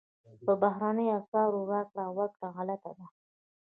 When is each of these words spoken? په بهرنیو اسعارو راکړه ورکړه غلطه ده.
په 0.45 0.53
بهرنیو 0.61 1.15
اسعارو 1.19 1.69
راکړه 1.73 2.05
ورکړه 2.17 2.47
غلطه 2.55 2.91
ده. 2.97 3.05